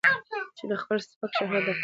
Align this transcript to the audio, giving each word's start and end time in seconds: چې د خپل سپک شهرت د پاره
چې 0.57 0.63
د 0.71 0.73
خپل 0.81 0.97
سپک 1.07 1.31
شهرت 1.37 1.63
د 1.65 1.67
پاره 1.67 1.79